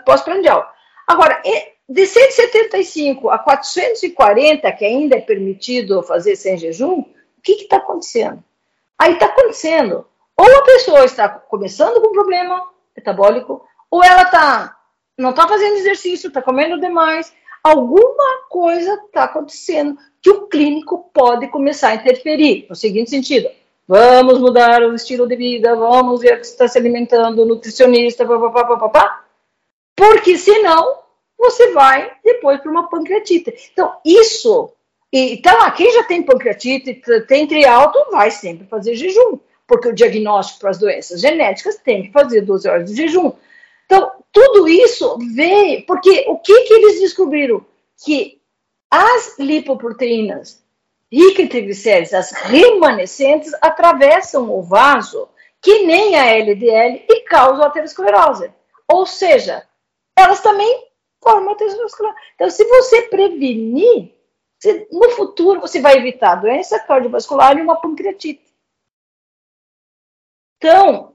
[0.06, 0.70] pós-prandial.
[1.08, 1.42] Agora,
[1.88, 8.44] de 175 a 440, que ainda é permitido fazer sem jejum, o que está acontecendo?
[8.98, 10.08] Aí está acontecendo.
[10.38, 14.76] Ou a pessoa está começando com problema metabólico, ou ela está
[15.18, 17.34] não está fazendo exercício, está comendo demais,
[17.66, 22.68] alguma coisa está acontecendo que o clínico pode começar a interferir.
[22.70, 23.50] No seguinte sentido,
[23.88, 29.26] vamos mudar o estilo de vida, vamos ver que está se alimentando, nutricionista, papapá, papapá,
[29.96, 31.00] porque senão
[31.40, 33.52] você vai depois para uma pancreatite.
[33.74, 34.72] Então, isso.
[35.12, 40.70] Então, quem já tem pancreatite, tem trialto, vai sempre fazer jejum, porque o diagnóstico para
[40.70, 43.32] as doenças genéticas tem que fazer 12 horas de jejum.
[43.86, 47.66] Então, tudo isso veio, porque o que, que eles descobriram?
[48.04, 48.42] Que
[48.92, 50.64] as lipoproteínas
[51.12, 55.30] ricas em triglicéridos, as remanescentes, atravessam o vaso,
[55.62, 58.52] que nem a LDL, e causam aterosclerose.
[58.88, 59.66] Ou seja,
[60.18, 60.88] elas também
[61.24, 62.18] formam aterosclerose.
[62.36, 64.14] Então, se você prevenir,
[64.92, 68.44] no futuro você vai evitar doença cardiovascular e uma pancreatite.
[70.58, 71.15] Então,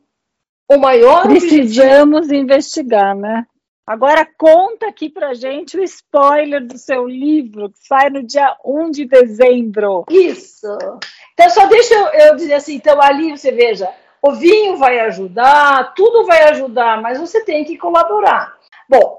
[0.71, 2.43] o maior Precisamos objetivo...
[2.43, 3.45] investigar, né?
[3.85, 8.91] Agora conta aqui pra gente o spoiler do seu livro, que sai no dia 1
[8.93, 10.05] de dezembro.
[10.09, 10.69] Isso.
[11.33, 13.89] Então, só deixa eu, eu dizer assim, então ali você veja,
[14.23, 18.55] o vinho vai ajudar, tudo vai ajudar, mas você tem que colaborar.
[18.89, 19.19] Bom,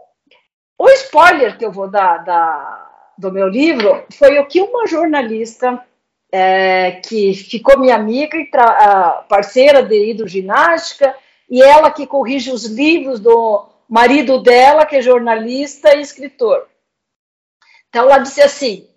[0.79, 5.83] o spoiler que eu vou dar da, do meu livro foi o que uma jornalista
[6.31, 8.49] é, que ficou minha amiga e
[9.27, 11.13] parceira de hidroginástica,
[11.51, 16.65] e ela que corrige os livros do marido dela, que é jornalista e escritor.
[17.89, 18.87] Então, ela disse assim: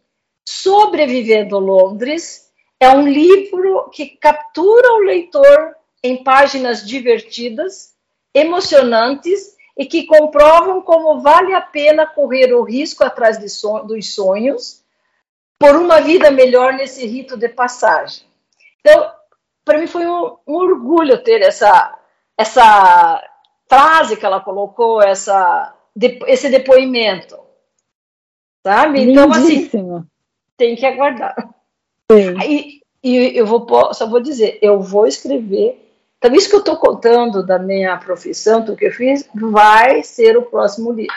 [0.48, 2.48] Sobrevivendo Londres
[2.78, 7.92] é um livro que captura o leitor em páginas divertidas,
[8.32, 14.84] emocionantes e que comprovam como vale a pena correr o risco atrás dos sonhos
[15.58, 18.24] por uma vida melhor nesse rito de passagem.
[18.78, 19.10] Então,
[19.64, 21.98] para mim foi um, um orgulho ter essa
[22.36, 23.22] essa
[23.68, 25.74] frase que ela colocou, essa,
[26.26, 27.38] esse depoimento.
[28.66, 29.02] Sabe?
[29.02, 29.68] Então, assim,
[30.56, 31.34] tem que aguardar.
[32.46, 35.80] E, e eu vou, só vou dizer, eu vou escrever.
[36.18, 40.36] Então, isso que eu estou contando da minha profissão, do que eu fiz, vai ser
[40.38, 41.14] o próximo livro.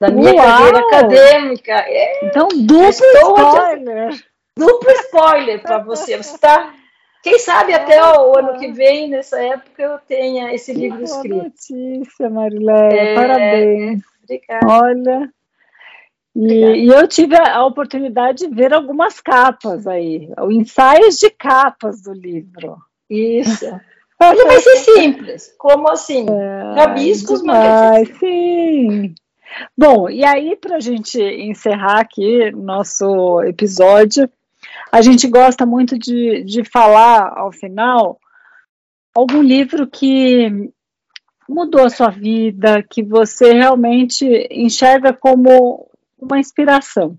[0.00, 0.44] Da minha Uau!
[0.44, 1.72] carreira acadêmica.
[1.72, 4.24] É, então, duplo spoiler.
[4.58, 6.16] Duplo spoiler para você.
[6.16, 6.74] Você está
[7.22, 11.36] quem sabe até o ano que vem, nessa época, eu tenha esse livro que escrito.
[11.36, 13.00] notícia, Mariléia.
[13.00, 14.02] É, Parabéns.
[14.22, 14.66] Obrigada.
[14.66, 15.32] Olha.
[16.34, 22.12] E, e, eu tive a oportunidade de ver algumas capas aí, ensaios de capas do
[22.12, 22.78] livro.
[23.08, 23.66] Isso.
[23.66, 26.26] E vai ser simples, como assim?
[26.28, 28.08] É, rabiscos, mas.
[28.18, 29.14] Sim.
[29.76, 34.30] Bom, e aí, para a gente encerrar aqui nosso episódio,
[34.90, 38.18] a gente gosta muito de, de falar ao final
[39.14, 40.70] algum livro que
[41.48, 47.18] mudou a sua vida, que você realmente enxerga como uma inspiração.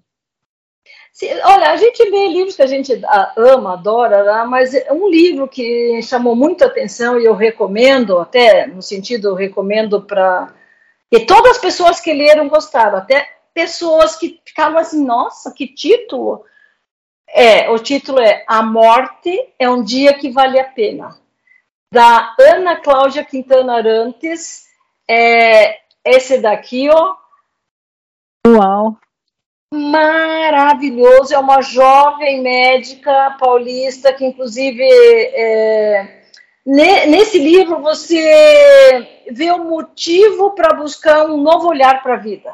[1.45, 2.99] Olha, a gente lê livros que a gente
[3.37, 8.81] ama, adora, né, mas um livro que chamou muito atenção e eu recomendo, até no
[8.81, 10.51] sentido, recomendo para.
[11.11, 16.43] E todas as pessoas que leram gostaram, até pessoas que ficavam assim, nossa, que título!
[17.33, 21.17] É, o título é A Morte é um Dia que Vale a Pena,
[21.91, 24.65] da Ana Cláudia Quintana Arantes.
[25.09, 27.15] É, esse daqui, ó.
[28.47, 28.97] Uau!
[29.73, 31.33] maravilhoso.
[31.33, 36.21] É uma jovem médica paulista que, inclusive, é,
[36.65, 42.53] nesse livro você vê o motivo para buscar um novo olhar para a vida,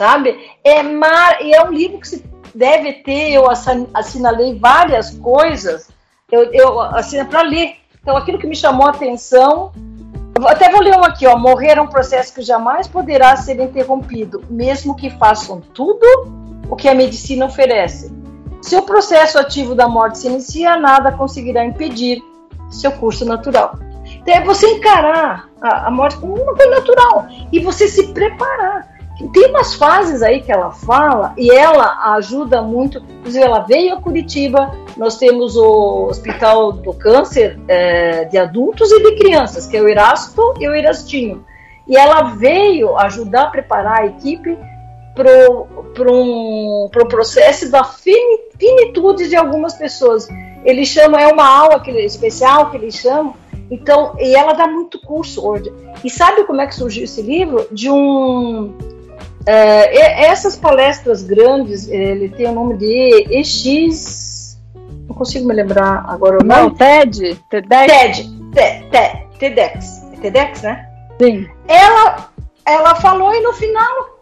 [0.00, 0.50] sabe?
[0.62, 1.42] É mar...
[1.42, 3.32] e é um livro que se deve ter.
[3.32, 3.44] Eu
[3.92, 5.88] assinalei várias coisas.
[6.30, 7.76] Eu, eu assinei para ler.
[8.00, 9.72] Então, aquilo que me chamou a atenção
[10.46, 11.38] até vou ler um aqui, ó.
[11.38, 16.04] Morrer é um processo que jamais poderá ser interrompido, mesmo que façam tudo
[16.68, 18.12] o que a medicina oferece.
[18.60, 22.20] Se o processo ativo da morte se inicia, nada conseguirá impedir
[22.70, 23.78] seu curso natural.
[24.04, 28.93] Então é você encarar a, a morte como uma coisa natural e você se preparar.
[29.32, 32.98] Tem umas fases aí que ela fala e ela ajuda muito.
[33.20, 34.72] Inclusive, ela veio a Curitiba.
[34.96, 39.88] Nós temos o Hospital do Câncer é, de adultos e de crianças, que é o
[39.88, 41.44] Irasto e o Irastinho.
[41.86, 44.58] E ela veio ajudar a preparar a equipe
[45.14, 50.26] para um, pro processo da finitude de algumas pessoas.
[50.64, 53.34] Ele chama, é uma aula que, especial que eles chamam,
[53.70, 55.72] então, e ela dá muito curso hoje.
[56.02, 57.66] E sabe como é que surgiu esse livro?
[57.70, 58.74] De um
[59.46, 64.58] é, essas palestras grandes, ele tem o nome de EX.
[65.06, 66.62] Não consigo me lembrar agora o nome.
[66.62, 67.38] Não, TED?
[67.50, 67.86] TEDx?
[68.52, 70.04] TED, TED, TEDx.
[70.20, 70.88] TEDx, né?
[71.20, 71.46] Sim.
[71.68, 72.30] Ela,
[72.64, 74.14] ela falou e no final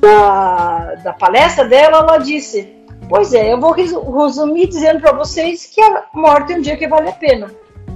[0.00, 2.68] da, da palestra dela, ela disse:
[3.08, 6.86] Pois é, eu vou resumir dizendo para vocês que a morte é um dia que
[6.86, 7.50] vale a pena.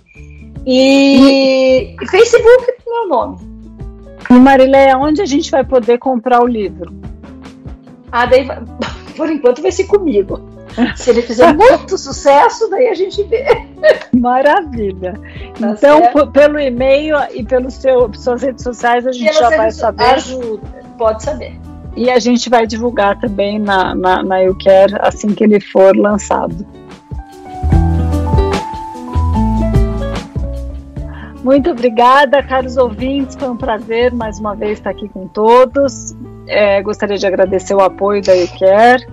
[0.66, 3.38] E, e Facebook, meu nome.
[4.30, 6.93] E Marileia, onde a gente vai poder comprar o livro?
[8.11, 8.47] Ah, daí,
[9.16, 10.39] por enquanto vai ser comigo.
[10.95, 13.45] Se ele fizer muito sucesso, daí a gente vê.
[14.13, 15.13] Maravilha.
[15.59, 17.81] Tá então, pelo e-mail e pelas
[18.13, 20.03] suas redes sociais, a gente já vai saber.
[20.03, 20.61] Ajuda,
[20.97, 21.59] pode saber.
[21.95, 25.95] E a gente vai divulgar também na, na, na Eu Quero assim que ele for
[25.95, 26.65] lançado.
[31.41, 33.36] Muito obrigada, caros ouvintes.
[33.36, 36.15] Foi um prazer mais uma vez estar aqui com todos.
[36.47, 39.07] É, gostaria de agradecer o apoio da EQUER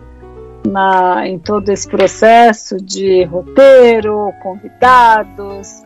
[0.67, 5.83] na, em todo esse processo de roteiro, convidados,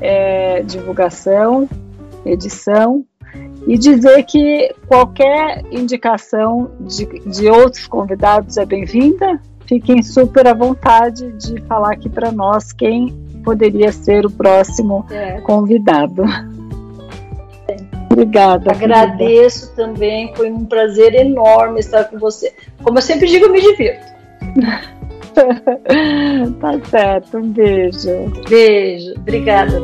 [0.00, 1.68] é, divulgação,
[2.24, 3.04] edição
[3.66, 9.40] e dizer que qualquer indicação de, de outros convidados é bem-vinda.
[9.66, 13.12] Fiquem super à vontade de falar aqui para nós quem
[13.44, 15.40] poderia ser o próximo é.
[15.42, 16.22] convidado.
[18.10, 18.72] Obrigada.
[18.72, 19.92] Agradeço querida.
[19.92, 22.54] também, foi um prazer enorme estar com você.
[22.82, 24.17] Como eu sempre digo, eu me divirto.
[26.60, 28.32] tá certo, um beijo.
[28.48, 29.80] Beijo, obrigada.